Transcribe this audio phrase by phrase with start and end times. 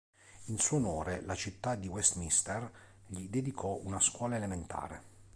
[0.45, 2.67] In suo onore la città di Westminster
[3.05, 5.03] gli dedicò una scuola elementare.